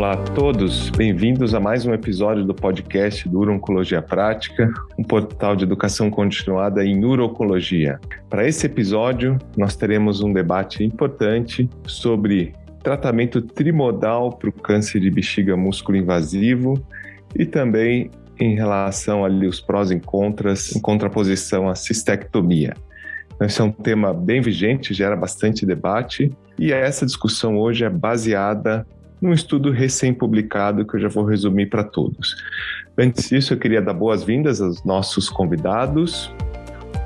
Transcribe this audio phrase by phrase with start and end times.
[0.00, 5.54] Olá a todos, bem-vindos a mais um episódio do podcast do Urologia Prática, um portal
[5.54, 8.00] de educação continuada em urologia.
[8.30, 15.10] Para esse episódio, nós teremos um debate importante sobre tratamento trimodal para o câncer de
[15.10, 16.82] bexiga músculo invasivo
[17.38, 22.72] e também em relação ali os prós e contras em contraposição à cistectomia.
[23.38, 28.86] Esse é um tema bem vigente, gera bastante debate e essa discussão hoje é baseada
[29.20, 32.36] num estudo recém-publicado que eu já vou resumir para todos.
[32.96, 36.32] Antes disso, eu queria dar boas-vindas aos nossos convidados.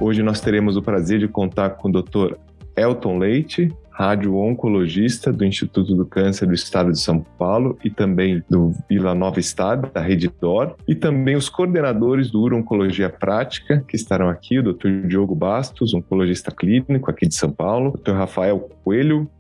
[0.01, 2.35] Hoje nós teremos o prazer de contar com o Dr.
[2.77, 8.73] Elton Leite, radio-oncologista do Instituto do Câncer do Estado de São Paulo e também do
[8.89, 14.29] Vila Nova Estado, da Rede DOR, e também os coordenadores do Uro-Oncologia Prática, que estarão
[14.29, 15.07] aqui, o Dr.
[15.07, 18.15] Diogo Bastos, oncologista clínico aqui de São Paulo, o Dr.
[18.15, 19.31] Rafael Coelho,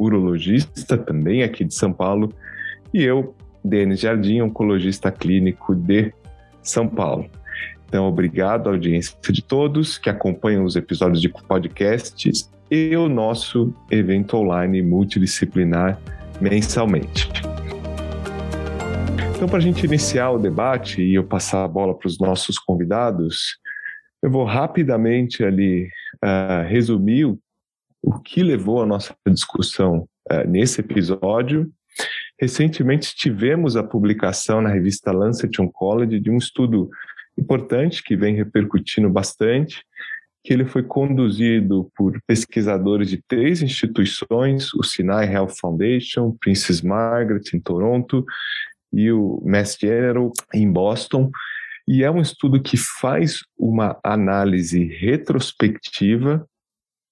[0.00, 2.32] urologista também aqui de São Paulo,
[2.92, 6.12] e eu, Denis Jardim, oncologista clínico de
[6.62, 7.28] São Paulo.
[7.86, 13.74] Então, obrigado à audiência de todos que acompanham os episódios de podcasts e o nosso
[13.90, 16.00] evento online multidisciplinar
[16.40, 17.28] mensalmente.
[19.34, 22.58] Então, para a gente iniciar o debate e eu passar a bola para os nossos
[22.58, 23.58] convidados,
[24.22, 25.88] eu vou rapidamente ali
[26.22, 27.38] uh, resumir o
[28.02, 31.70] o que levou a nossa discussão uh, nesse episódio.
[32.40, 36.88] Recentemente tivemos a publicação na revista Lancet Oncology de um estudo
[37.38, 39.84] importante que vem repercutindo bastante,
[40.42, 47.42] que ele foi conduzido por pesquisadores de três instituições, o Sinai Health Foundation, Princess Margaret
[47.52, 48.24] em Toronto
[48.92, 51.30] e o Mass General em Boston,
[51.86, 56.46] e é um estudo que faz uma análise retrospectiva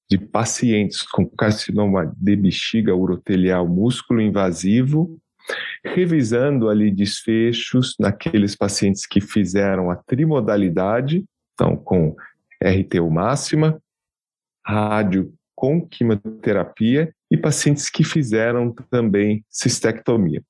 [0.08, 5.18] de pacientes com carcinoma de bexiga urotelial músculo invasivo,
[5.84, 11.24] revisando ali desfechos naqueles pacientes que fizeram a trimodalidade,
[11.54, 12.16] então com
[12.62, 13.80] RTU máxima,
[14.64, 20.42] rádio com quimioterapia e pacientes que fizeram também cistectomia.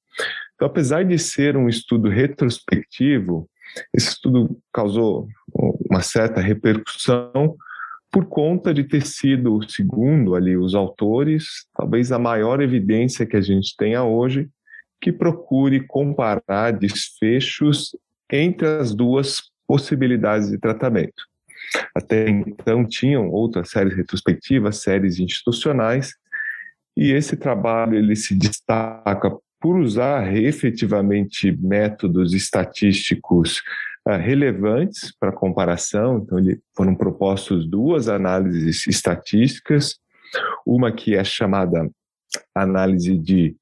[0.54, 3.48] Então, apesar de ser um estudo retrospectivo,
[3.94, 5.28] esse estudo causou
[5.88, 7.56] uma certa repercussão
[8.10, 13.40] por conta de ter sido, segundo ali os autores, talvez a maior evidência que a
[13.40, 14.48] gente tenha hoje
[15.00, 17.96] que procure comparar desfechos
[18.30, 21.22] entre as duas possibilidades de tratamento.
[21.94, 26.14] Até então tinham outras séries retrospectivas, séries institucionais,
[26.96, 29.30] e esse trabalho ele se destaca
[29.60, 33.62] por usar efetivamente métodos estatísticos
[34.16, 36.18] relevantes para comparação.
[36.18, 39.96] Então, ele, foram propostas duas análises estatísticas,
[40.66, 41.90] uma que é chamada
[42.54, 43.56] análise de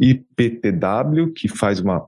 [0.00, 2.06] IPTW, que faz uma,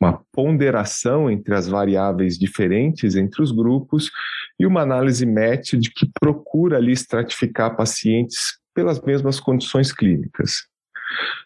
[0.00, 4.10] uma ponderação entre as variáveis diferentes entre os grupos,
[4.58, 10.66] e uma análise MET de que procura ali estratificar pacientes pelas mesmas condições clínicas.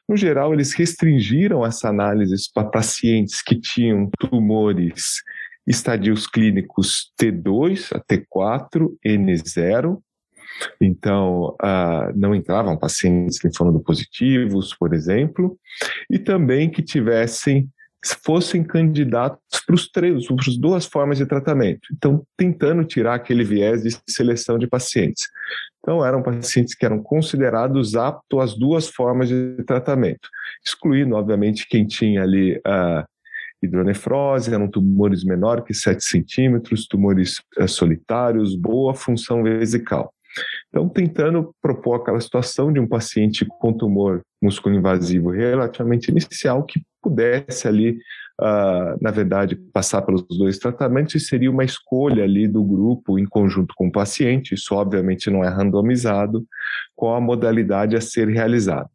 [0.08, 5.22] No geral, eles restringiram essa análise para pacientes que tinham tumores
[5.68, 9.98] estadios clínicos T2 a T4, N0.
[10.80, 15.56] Então, uh, não entravam pacientes linfonodo positivos, por exemplo,
[16.10, 17.68] e também que tivessem
[18.24, 21.88] fossem candidatos para os três, para as duas formas de tratamento.
[21.92, 25.28] Então, tentando tirar aquele viés de seleção de pacientes.
[25.80, 30.28] Então, eram pacientes que eram considerados aptos às duas formas de tratamento,
[30.64, 33.04] excluindo, obviamente, quem tinha ali uh,
[33.62, 40.12] hidronefrose, eram tumores menores que 7 centímetros, tumores uh, solitários, boa função vesical.
[40.68, 46.82] Então, tentando propor aquela situação de um paciente com tumor músculo invasivo relativamente inicial que
[47.02, 47.98] pudesse ali,
[48.40, 53.24] uh, na verdade, passar pelos dois tratamentos e seria uma escolha ali do grupo em
[53.24, 56.46] conjunto com o paciente, isso obviamente não é randomizado,
[56.94, 58.88] com a modalidade a ser realizada.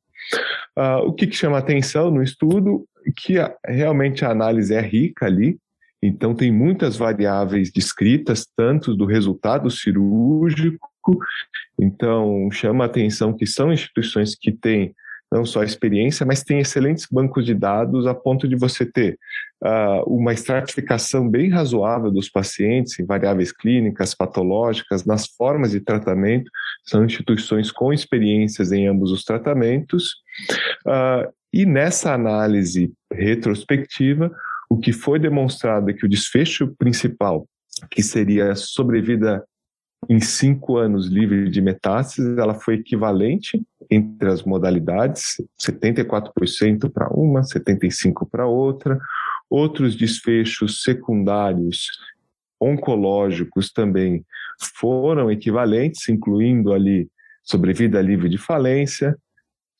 [0.77, 5.25] Uh, o que, que chama atenção no estudo que a, realmente a análise é rica
[5.25, 5.57] ali,
[6.01, 10.89] então tem muitas variáveis descritas, tanto do resultado cirúrgico,
[11.79, 14.93] então chama a atenção que são instituições que têm
[15.33, 19.17] não só experiência, mas têm excelentes bancos de dados a ponto de você ter
[19.63, 26.51] uh, uma estratificação bem razoável dos pacientes em variáveis clínicas, patológicas, nas formas de tratamento.
[26.85, 30.17] São instituições com experiências em ambos os tratamentos.
[30.85, 34.31] Uh, e nessa análise retrospectiva,
[34.69, 37.47] o que foi demonstrado é que o desfecho principal,
[37.91, 39.43] que seria a sobrevida
[40.09, 47.41] em cinco anos livre de metástases, ela foi equivalente entre as modalidades, 74% para uma,
[47.41, 48.99] 75% para outra.
[49.49, 51.87] Outros desfechos secundários
[52.59, 54.25] oncológicos também
[54.75, 57.07] foram equivalentes, incluindo ali
[57.43, 59.15] sobrevida livre de falência,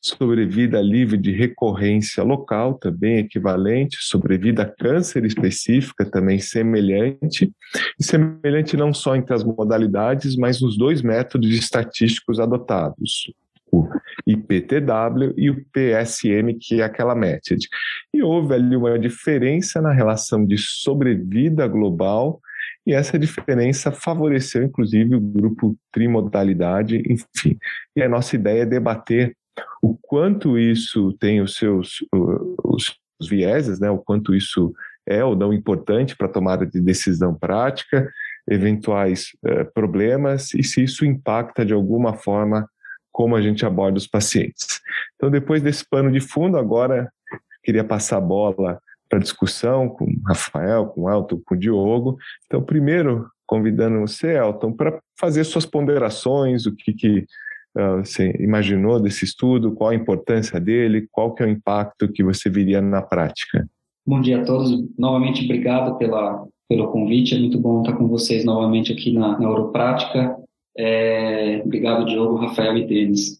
[0.06, 7.50] sobrevida livre de recorrência local, também equivalente, sobrevida câncer específica, também semelhante,
[7.98, 13.32] e semelhante não só entre as modalidades, mas nos dois métodos estatísticos adotados,
[13.72, 13.88] o
[14.26, 17.66] IPTW e o PSM, que é aquela métrica.
[18.12, 22.40] E houve ali uma diferença na relação de sobrevida global
[22.86, 27.56] e essa diferença favoreceu, inclusive, o grupo trimodalidade, enfim.
[27.96, 29.34] E a nossa ideia é debater
[29.82, 31.98] o quanto isso tem os seus
[32.62, 33.90] os, os vieses, né?
[33.90, 34.72] o quanto isso
[35.06, 38.10] é ou não importante para a tomada de decisão prática,
[38.48, 42.68] eventuais uh, problemas e se isso impacta de alguma forma
[43.12, 44.80] como a gente aborda os pacientes.
[45.14, 47.10] Então, depois desse pano de fundo, agora
[47.62, 52.18] queria passar a bola para discussão com o Rafael, com o Elton, com o Diogo.
[52.46, 57.26] Então, primeiro, convidando você, Elton, para fazer suas ponderações, o que, que
[57.74, 62.48] você imaginou desse estudo, qual a importância dele, qual que é o impacto que você
[62.48, 63.68] viria na prática.
[64.06, 64.70] Bom dia a todos.
[64.98, 67.34] Novamente, obrigado pela, pelo convite.
[67.34, 70.36] É muito bom estar com vocês novamente aqui na, na Europrática.
[70.76, 73.38] É, obrigado, Diogo, Rafael e Denis.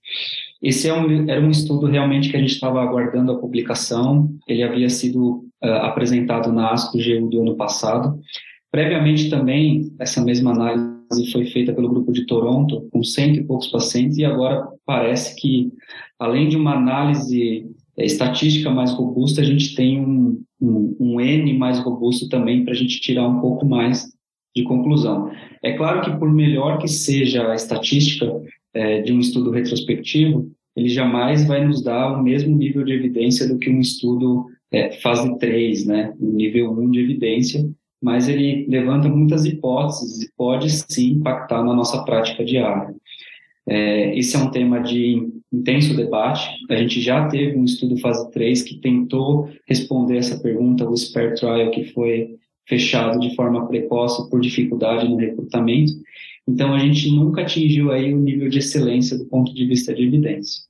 [0.63, 4.31] Esse é um, era um estudo realmente que a gente estava aguardando a publicação.
[4.49, 8.19] Ele havia sido uh, apresentado na ASCO GU do ano passado.
[8.73, 10.94] Previamente também, essa mesma análise
[11.31, 15.71] foi feita pelo grupo de Toronto, com cento e poucos pacientes, e agora parece que,
[16.19, 17.67] além de uma análise
[17.97, 22.73] é, estatística mais robusta, a gente tem um, um, um N mais robusto também para
[22.73, 24.13] a gente tirar um pouco mais
[24.55, 25.31] de conclusão.
[25.63, 28.41] É claro que, por melhor que seja a estatística
[28.73, 33.47] é, de um estudo retrospectivo, ele jamais vai nos dar o mesmo nível de evidência
[33.49, 37.71] do que um estudo é, fase 3, né, nível 1 de evidência,
[38.05, 42.95] mas ele levanta muitas hipóteses e pode sim impactar na nossa prática diária.
[43.67, 46.51] É, esse é um tema de intenso debate.
[46.69, 51.35] A gente já teve um estudo fase 3 que tentou responder essa pergunta, o SPARE
[51.35, 52.37] Trial, que foi
[52.69, 55.95] fechado de forma precoce por dificuldade no recrutamento.
[56.47, 60.03] Então, a gente nunca atingiu aí o nível de excelência do ponto de vista de
[60.03, 60.63] evidência.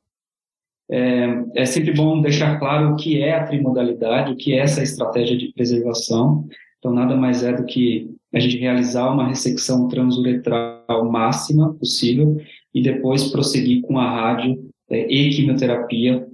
[0.88, 4.84] É, é, sempre bom deixar claro o que é a trimodalidade, o que é essa
[4.84, 6.46] estratégia de preservação.
[6.84, 12.36] Então, nada mais é do que a gente realizar uma ressecção transuretral máxima possível
[12.74, 16.28] e depois prosseguir com a rádio é, e quimioterapia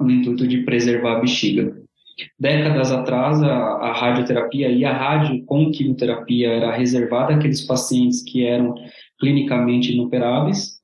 [0.00, 1.80] no intuito de preservar a bexiga.
[2.36, 8.44] Décadas atrás, a, a radioterapia e a rádio com quimioterapia era reservada àqueles pacientes que
[8.44, 8.74] eram
[9.20, 10.80] clinicamente inoperáveis,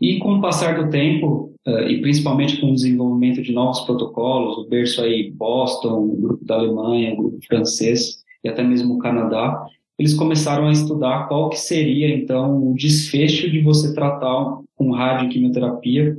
[0.00, 4.58] e com o passar do tempo, uh, e principalmente com o desenvolvimento de novos protocolos,
[4.58, 8.98] o berço aí Boston, o grupo da Alemanha, o grupo francês e até mesmo o
[8.98, 9.66] Canadá,
[9.98, 16.16] eles começaram a estudar qual que seria então o desfecho de você tratar com radioquimioterapia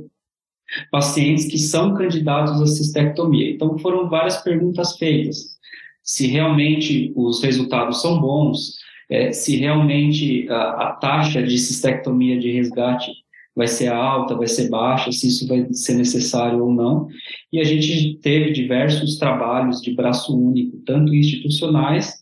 [0.90, 3.50] pacientes que são candidatos à cistectomia.
[3.50, 5.56] Então, foram várias perguntas feitas.
[6.02, 8.76] Se realmente os resultados são bons,
[9.10, 13.10] é, se realmente a, a, taxa de cistectomia de resgate
[13.56, 17.08] vai ser alta, vai ser baixa, se isso vai ser necessário ou não.
[17.50, 22.17] E a gente teve diversos trabalhos de braço único, tanto institucionais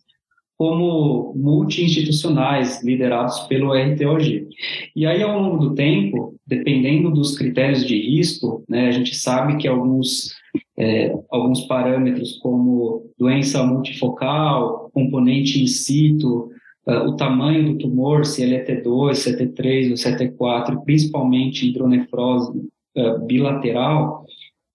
[0.59, 4.49] como multi-institucionais liderados pelo RTOG.
[4.95, 9.59] E aí, ao longo do tempo, dependendo dos critérios de risco, né, a gente sabe
[9.59, 10.31] que alguns,
[10.79, 16.51] é, alguns parâmetros como doença multifocal, componente in situ,
[16.87, 20.17] uh, o tamanho do tumor, se ele é T2, se é T3 ou se é
[20.17, 22.59] T4, principalmente hidronefrose
[22.97, 24.25] uh, bilateral,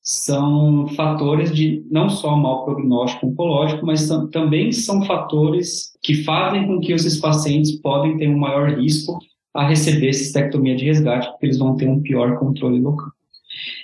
[0.03, 6.79] são fatores de não só mau prognóstico oncológico, mas também são fatores que fazem com
[6.79, 9.19] que esses pacientes podem ter um maior risco
[9.53, 13.09] a receber cistectomia de resgate, porque eles vão ter um pior controle local.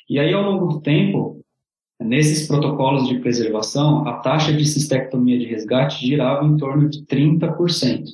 [0.10, 1.42] E aí, ao longo do tempo,
[2.00, 8.06] nesses protocolos de preservação, a taxa de cistectomia de resgate girava em torno de 30%.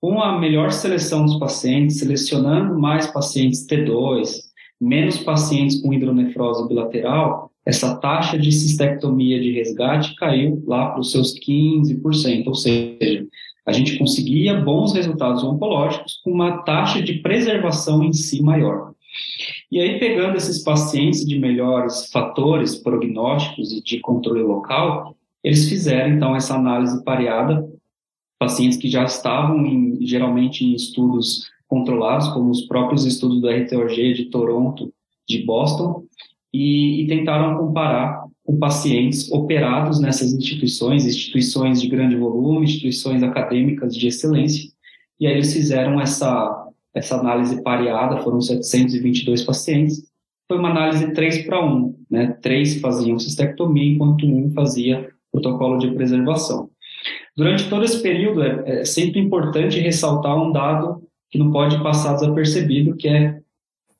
[0.00, 7.50] Com a melhor seleção dos pacientes, selecionando mais pacientes T2, menos pacientes com hidronefrose bilateral,
[7.64, 13.26] essa taxa de cistectomia de resgate caiu lá para os seus 15%, ou seja,
[13.66, 18.92] a gente conseguia bons resultados oncológicos com uma taxa de preservação em si maior.
[19.72, 26.14] E aí, pegando esses pacientes de melhores fatores prognósticos e de controle local, eles fizeram
[26.14, 27.66] então essa análise pareada,
[28.38, 34.14] pacientes que já estavam em, geralmente em estudos controlados, como os próprios estudos do RTOG
[34.14, 34.92] de Toronto,
[35.28, 36.04] de Boston,
[36.52, 43.92] e, e tentaram comparar com pacientes operados nessas instituições, instituições de grande volume, instituições acadêmicas
[43.92, 44.70] de excelência,
[45.18, 50.04] e aí eles fizeram essa, essa análise pareada, foram 722 pacientes,
[50.46, 52.38] foi uma análise 3 para 1, né?
[52.40, 56.68] Três faziam cistectomia, enquanto um fazia protocolo de preservação.
[57.36, 61.02] Durante todo esse período, é, é sempre importante ressaltar um dado
[61.34, 63.40] que não pode passar desapercebido, que é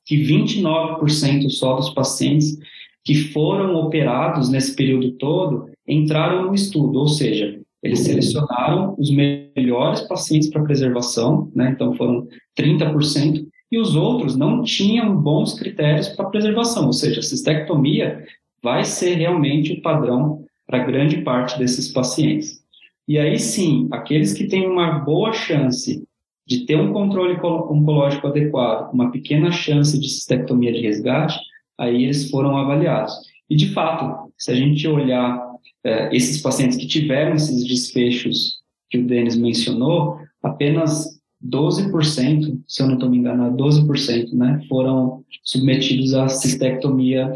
[0.05, 2.57] que 29% só dos pacientes
[3.03, 9.99] que foram operados nesse período todo entraram no estudo, ou seja, eles selecionaram os melhores
[10.03, 11.71] pacientes para preservação, né?
[11.75, 12.25] então foram
[12.57, 18.25] 30%, e os outros não tinham bons critérios para preservação, ou seja, a cistectomia
[18.63, 22.63] vai ser realmente o padrão para grande parte desses pacientes.
[23.05, 26.01] E aí sim, aqueles que têm uma boa chance
[26.47, 31.39] de ter um controle oncológico adequado, uma pequena chance de cistectomia de resgate,
[31.77, 33.13] aí eles foram avaliados.
[33.49, 35.43] E de fato, se a gente olhar
[35.83, 38.59] é, esses pacientes que tiveram esses desfechos
[38.89, 45.23] que o Denis mencionou, apenas 12%, se eu não estou me enganando, 12%, né, foram
[45.43, 47.31] submetidos à cistectomia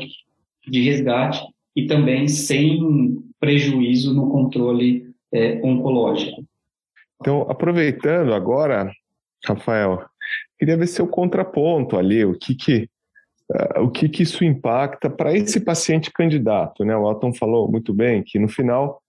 [0.68, 1.42] de resgate
[1.75, 6.44] e também sem prejuízo no controle é, oncológico.
[7.19, 8.91] Então, aproveitando agora,
[9.45, 10.05] Rafael,
[10.57, 12.89] queria ver seu contraponto ali, o que que
[13.51, 16.95] uh, o que que isso impacta para esse paciente candidato, né?
[16.95, 19.01] O Alton falou muito bem que no final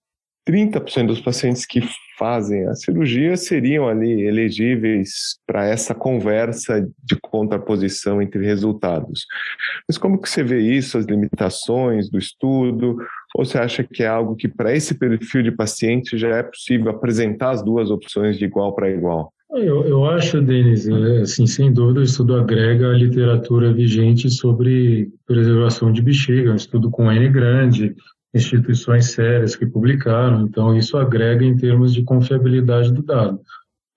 [0.47, 1.81] 30% dos pacientes que
[2.17, 9.25] fazem a cirurgia seriam ali elegíveis para essa conversa de contraposição entre resultados.
[9.87, 12.97] Mas como que você vê isso, as limitações do estudo?
[13.35, 16.91] Ou você acha que é algo que para esse perfil de paciente já é possível
[16.91, 19.31] apresentar as duas opções de igual para igual?
[19.53, 25.09] Eu, eu acho, Denis, é, assim, sem dúvida, o estudo agrega a literatura vigente sobre
[25.25, 27.93] preservação de bexiga, um estudo com N grande,
[28.33, 33.41] instituições sérias que publicaram, então isso agrega em termos de confiabilidade do dado.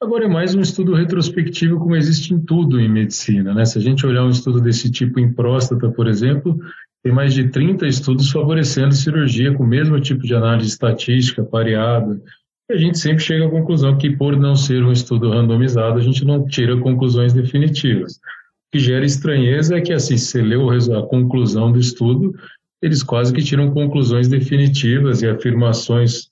[0.05, 3.65] Agora é mais um estudo retrospectivo como existe em tudo em medicina, né?
[3.65, 6.61] Se a gente olhar um estudo desse tipo em próstata, por exemplo,
[7.03, 12.21] tem mais de 30 estudos favorecendo cirurgia com o mesmo tipo de análise estatística, pareada,
[12.69, 16.03] e a gente sempre chega à conclusão que por não ser um estudo randomizado, a
[16.03, 18.17] gente não tira conclusões definitivas.
[18.17, 18.21] O
[18.73, 22.35] que gera estranheza é que, assim, se você leu a conclusão do estudo,
[22.83, 26.29] eles quase que tiram conclusões definitivas e afirmações,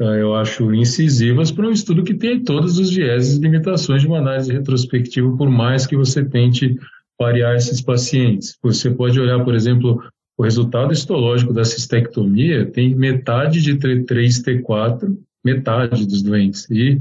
[0.00, 4.18] eu acho, incisivas para um estudo que tem todos os vieses e limitações de uma
[4.18, 6.78] análise retrospectiva, por mais que você tente
[7.18, 8.56] parear esses pacientes.
[8.62, 10.02] Você pode olhar, por exemplo,
[10.36, 17.00] o resultado histológico da cistectomia tem metade de T3, T4, metade dos doentes, e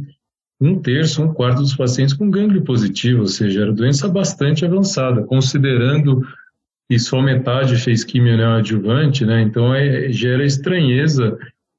[0.59, 5.21] um terço, um quarto dos pacientes com gânglio positivo, ou seja, era doença bastante avançada,
[5.21, 6.25] considerando
[6.89, 9.41] e só metade fez quimio neoadjuvante, né?
[9.41, 11.37] Então é, gera estranheza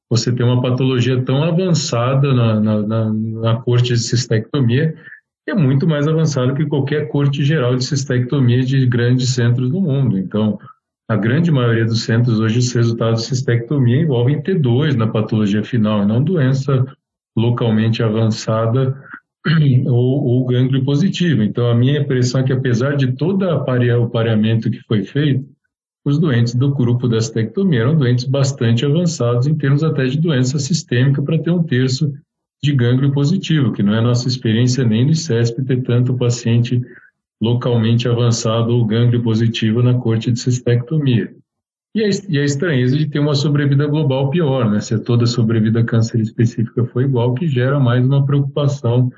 [0.09, 4.95] você ter uma patologia tão avançada na, na, na, na corte de cistectomia,
[5.45, 9.79] que é muito mais avançado que qualquer corte geral de cistectomia de grandes centros do
[9.79, 10.17] mundo.
[10.17, 10.57] Então,
[11.07, 16.03] a grande maioria dos centros hoje, os resultados de cistectomia envolvem T2 na patologia final,
[16.03, 16.85] e não doença
[17.37, 18.95] localmente avançada
[19.85, 21.43] ou, ou gânglio positivo.
[21.43, 25.45] Então, a minha impressão é que, apesar de todo o pareamento que foi feito,
[26.09, 30.59] os doentes do grupo da astectomia eram doentes bastante avançados em termos até de doença
[30.59, 32.13] sistêmica para ter um terço
[32.61, 36.81] de gânglio positivo, que não é nossa experiência nem no ICESP ter tanto paciente
[37.41, 41.33] localmente avançado ou gânglio positivo na corte de cistectomia.
[41.95, 44.79] E a, e a estranheza de ter uma sobrevida global pior, né?
[44.79, 49.09] Se toda sobrevida câncer específica foi igual, que gera mais uma preocupação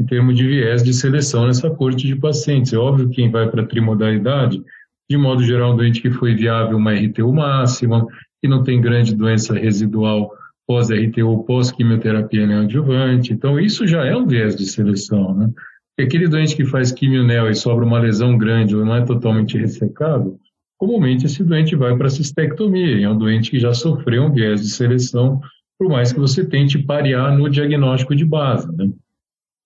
[0.00, 2.72] em termos de viés de seleção nessa corte de pacientes.
[2.72, 4.62] É óbvio que quem vai para a trimodalidade,
[5.08, 8.06] de modo geral, um doente que foi viável uma RTU máxima,
[8.40, 10.30] que não tem grande doença residual
[10.66, 13.32] pós-RTU, pós-quimioterapia neoadjuvante.
[13.32, 15.50] Então, isso já é um viés de seleção, né?
[15.98, 20.38] Aquele doente que faz quimionel e sobra uma lesão grande ou não é totalmente ressecado,
[20.76, 24.32] comumente esse doente vai para a cistectomia, e é um doente que já sofreu um
[24.32, 25.40] viés de seleção,
[25.78, 28.90] por mais que você tente parear no diagnóstico de base, né?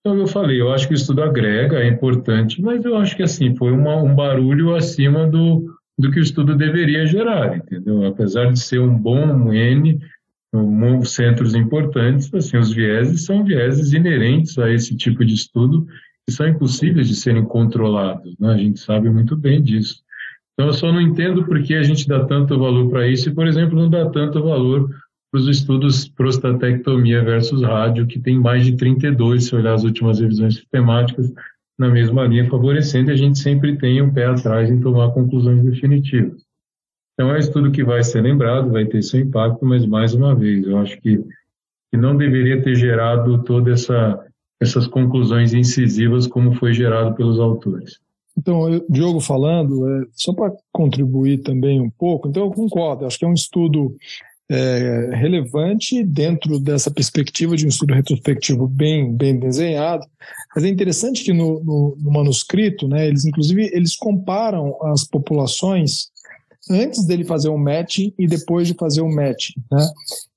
[0.00, 3.22] Então, eu falei, eu acho que o estudo agrega, é importante, mas eu acho que,
[3.22, 8.06] assim, foi uma, um barulho acima do, do que o estudo deveria gerar, entendeu?
[8.06, 10.00] Apesar de ser um bom N,
[10.54, 15.86] um, centros importantes, assim, os vieses são vieses inerentes a esse tipo de estudo
[16.26, 18.54] que são impossíveis de serem controlados, né?
[18.54, 20.02] A gente sabe muito bem disso.
[20.54, 23.34] Então, eu só não entendo por que a gente dá tanto valor para isso e,
[23.34, 24.90] por exemplo, não dá tanto valor
[25.30, 30.18] para os estudos prostatectomia versus rádio, que tem mais de 32, se olhar as últimas
[30.18, 31.32] revisões sistemáticas,
[31.78, 35.62] na mesma linha, favorecendo, e a gente sempre tem um pé atrás em tomar conclusões
[35.62, 36.42] definitivas.
[37.14, 40.34] Então, é um estudo que vai ser lembrado, vai ter seu impacto, mas, mais uma
[40.34, 41.18] vez, eu acho que,
[41.90, 44.26] que não deveria ter gerado toda essa
[44.60, 47.98] essas conclusões incisivas como foi gerado pelos autores.
[48.36, 53.18] Então, eu, Diogo falando, é, só para contribuir também um pouco, então eu concordo, acho
[53.18, 53.96] que é um estudo
[54.52, 60.04] é, relevante dentro dessa perspectiva de um estudo retrospectivo bem, bem desenhado,
[60.54, 66.08] mas é interessante que no, no, no manuscrito, né, eles inclusive eles comparam as populações
[66.68, 67.64] antes dele fazer o um
[68.18, 69.36] e depois de fazer o um né?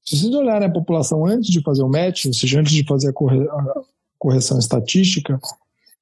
[0.06, 3.10] Se vocês olharem a população antes de fazer o matching, ou seja, antes de fazer
[3.10, 3.40] a, corre
[4.20, 5.40] correção estatística,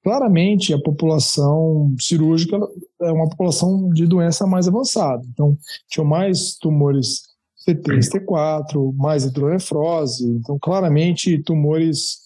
[0.03, 2.57] claramente a população cirúrgica
[3.01, 5.23] é uma população de doença mais avançada.
[5.31, 5.55] Então,
[5.87, 7.30] tinham mais tumores
[7.67, 12.19] T3, T4, mais hidronefrose, então claramente tumores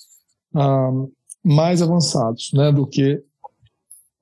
[0.53, 0.91] ah,
[1.43, 3.21] mais avançados né, do que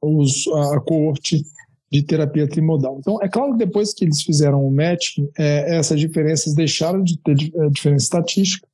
[0.01, 1.45] os, a coorte
[1.91, 2.97] de terapia trimodal.
[2.99, 7.17] Então, é claro que depois que eles fizeram o matching, é, essas diferenças deixaram de
[7.19, 8.67] ter é, diferença estatística,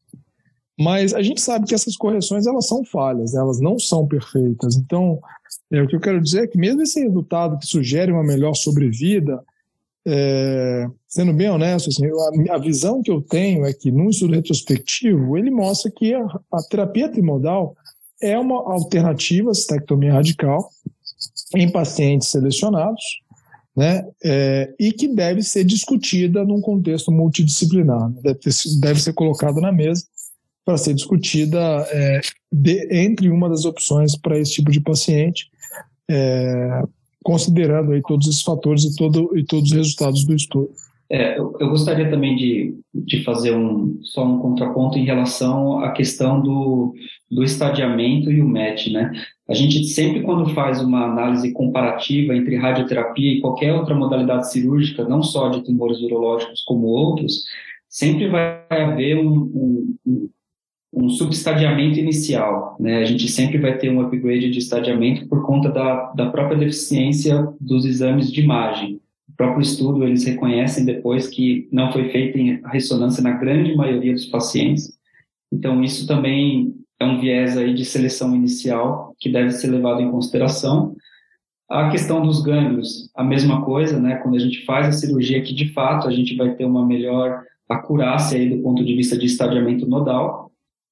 [0.80, 4.78] mas a gente sabe que essas correções elas são falhas, elas não são perfeitas.
[4.78, 5.20] Então,
[5.70, 8.54] é, o que eu quero dizer é que mesmo esse resultado que sugere uma melhor
[8.54, 9.44] sobrevida,
[10.08, 12.06] é, sendo bem honesto, assim,
[12.50, 16.24] a, a, visão que eu tenho é que num estudo retrospectivo ele mostra que a,
[16.52, 17.76] a terapia trimodal
[18.22, 20.70] é uma alternativa à cistectomia radical
[21.56, 23.04] em pacientes selecionados,
[23.76, 28.52] né, é, e que deve ser discutida num contexto multidisciplinar, deve, ter,
[28.82, 30.04] deve ser colocada na mesa
[30.66, 31.60] para ser discutida
[31.92, 35.50] é, de, entre uma das opções para esse tipo de paciente,
[36.10, 36.84] é,
[37.30, 40.72] considerando aí todos esses fatores e, todo, e todos os resultados do estudo.
[41.12, 46.42] É, eu, gostaria também de, de fazer um, só um contraponto em relação à questão
[46.42, 46.96] do,
[47.30, 49.12] do estadiamento e o MET, né?
[49.48, 55.04] A gente sempre, quando faz uma análise comparativa entre radioterapia e qualquer outra modalidade cirúrgica,
[55.04, 57.44] não só de tumores urológicos como outros,
[57.88, 60.30] sempre vai haver um, um,
[60.92, 62.76] um subestadiamento inicial.
[62.80, 62.98] Né?
[62.98, 67.48] A gente sempre vai ter um upgrade de estadiamento por conta da, da própria deficiência
[67.60, 69.00] dos exames de imagem.
[69.30, 74.14] O próprio estudo, eles reconhecem depois que não foi feita a ressonância na grande maioria
[74.14, 74.98] dos pacientes.
[75.52, 80.12] Então, isso também é um viés aí de seleção inicial que deve ser levado em
[80.12, 80.96] consideração.
[81.70, 84.16] A questão dos gânglios, a mesma coisa, né?
[84.18, 87.44] Quando a gente faz a cirurgia, que de fato a gente vai ter uma melhor
[87.70, 90.49] acurácia aí do ponto de vista de estadiamento nodal,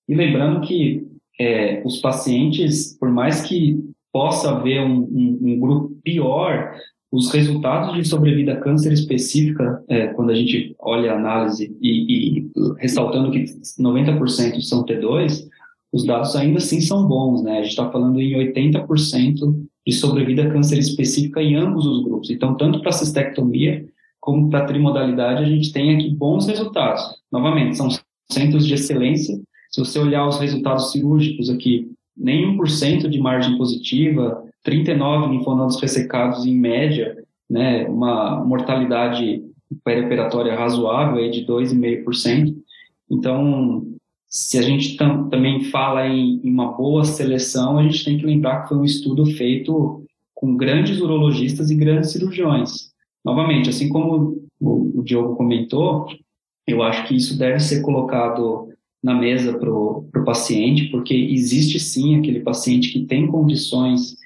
[0.08, 1.06] e lembrando que
[1.40, 6.74] é, os pacientes, por mais que possa haver um, um, um grupo pior,
[7.12, 12.40] os resultados de sobrevida a câncer específica, é, quando a gente olha a análise e,
[12.40, 13.46] e ressaltando que
[13.80, 15.48] 90% são T2,
[15.92, 17.60] os dados ainda assim são bons, né?
[17.60, 22.30] A gente está falando em 80% de sobrevida câncer específica em ambos os grupos.
[22.30, 23.86] Então, tanto para cistectomia
[24.20, 27.02] como para trimodalidade, a gente tem aqui bons resultados.
[27.32, 27.88] Novamente, são
[28.30, 34.44] centros de excelência se você olhar os resultados cirúrgicos aqui, nem 1% de margem positiva,
[34.64, 37.16] 39 linfonodos ressecados em média,
[37.50, 39.44] né, uma mortalidade
[39.84, 42.56] perioperatória razoável aí de 2,5%.
[43.10, 43.86] Então,
[44.28, 48.26] se a gente tam, também fala em, em, uma boa seleção, a gente tem que
[48.26, 50.04] lembrar que foi um estudo feito
[50.34, 52.92] com grandes urologistas e grandes cirurgiões.
[53.24, 56.06] Novamente, assim como o, Diogo comentou,
[56.68, 58.70] eu acho que isso deve ser colocado
[59.08, 64.18] na mesa para o paciente, porque existe sim aquele paciente que tem condições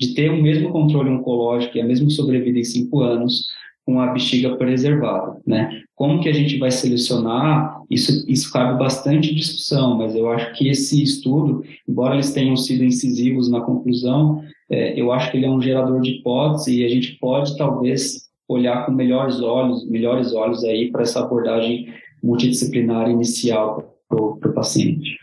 [0.00, 3.48] de ter o mesmo controle oncológico e a mesma sobrevida em cinco anos
[3.84, 5.82] com a bexiga preservada, né?
[5.94, 7.82] Como que a gente vai selecionar?
[7.90, 12.82] Isso, isso cabe bastante discussão, mas eu acho que esse estudo, embora eles tenham sido
[12.82, 16.88] incisivos na conclusão, é, eu acho que ele é um gerador de hipótese e a
[16.88, 23.99] gente pode talvez olhar com melhores olhos, melhores olhos aí para essa abordagem multidisciplinar inicial
[24.10, 25.18] para o paciente.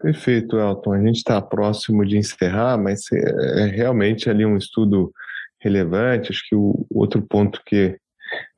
[0.00, 0.94] Perfeito, Elton.
[0.94, 5.12] A gente está próximo de encerrar, mas é, é realmente ali um estudo
[5.60, 6.32] relevante.
[6.32, 7.96] Acho que o outro ponto que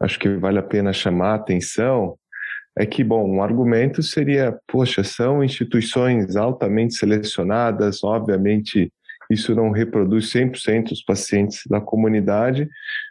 [0.00, 2.16] acho que vale a pena chamar a atenção
[2.76, 8.92] é que, bom, um argumento seria, poxa, são instituições altamente selecionadas, obviamente
[9.30, 12.68] isso não reproduz 100% os pacientes da comunidade.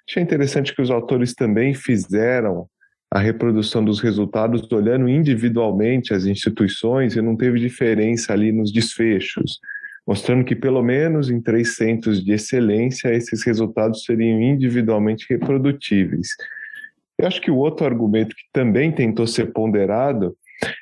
[0.08, 2.68] Achei interessante que os autores também fizeram
[3.14, 9.60] a reprodução dos resultados olhando individualmente as instituições e não teve diferença ali nos desfechos,
[10.06, 16.30] mostrando que pelo menos em três centros de excelência esses resultados seriam individualmente reprodutíveis.
[17.16, 20.36] Eu acho que o outro argumento que também tentou ser ponderado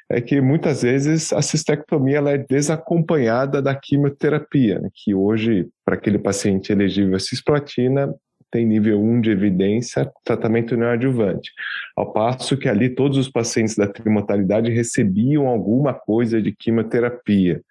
[0.09, 5.95] é que muitas vezes a cistectomia ela é desacompanhada da quimioterapia, né, que hoje, para
[5.95, 8.15] aquele paciente elegível a cisplatina,
[8.51, 11.51] tem nível 1 de evidência, tratamento neoadjuvante.
[11.95, 17.61] Ao passo que ali todos os pacientes da trimortalidade recebiam alguma coisa de quimioterapia.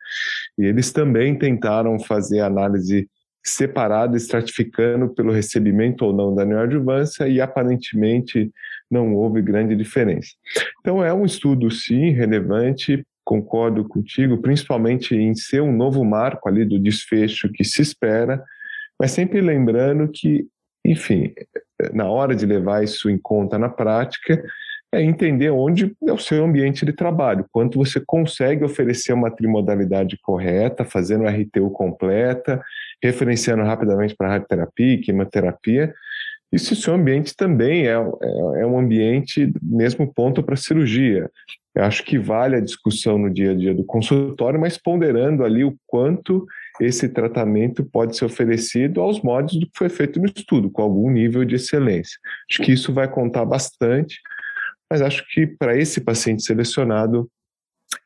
[0.58, 3.08] E eles também tentaram fazer análise
[3.44, 8.50] separada, estratificando pelo recebimento ou não da neoadjuvância, e aparentemente
[8.90, 10.30] não houve grande diferença.
[10.80, 16.64] Então, é um estudo, sim, relevante, concordo contigo, principalmente em ser um novo marco ali
[16.64, 18.42] do desfecho que se espera,
[18.98, 20.46] mas sempre lembrando que
[20.84, 21.32] enfim,
[21.92, 24.42] na hora de levar isso em conta na prática,
[24.92, 30.18] é entender onde é o seu ambiente de trabalho, quanto você consegue oferecer uma trimodalidade
[30.20, 32.60] correta, fazendo RTU completa,
[33.02, 35.94] referenciando rapidamente para radioterapia, quimioterapia,
[36.52, 41.30] e se o seu ambiente também é, é, é um ambiente mesmo ponto para cirurgia.
[41.72, 45.62] Eu acho que vale a discussão no dia a dia do consultório, mas ponderando ali
[45.62, 46.44] o quanto
[46.80, 51.10] esse tratamento pode ser oferecido aos modos do que foi feito no estudo, com algum
[51.10, 52.18] nível de excelência.
[52.50, 54.18] Acho que isso vai contar bastante,
[54.90, 57.30] mas acho que para esse paciente selecionado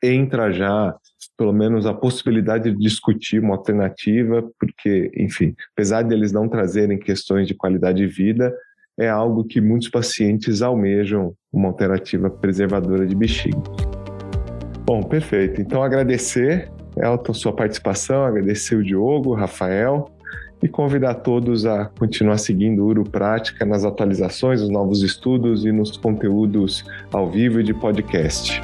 [0.03, 0.95] entra já
[1.37, 6.97] pelo menos a possibilidade de discutir uma alternativa, porque, enfim, apesar de eles não trazerem
[6.97, 8.55] questões de qualidade de vida,
[8.97, 13.61] é algo que muitos pacientes almejam uma alternativa preservadora de bexiga.
[14.85, 15.59] Bom, perfeito.
[15.61, 20.09] Então, agradecer Elton, sua participação, agradecer o Diogo, o Rafael
[20.63, 25.71] e convidar todos a continuar seguindo o Uro Prática nas atualizações, nos novos estudos e
[25.71, 28.61] nos conteúdos ao vivo e de podcast.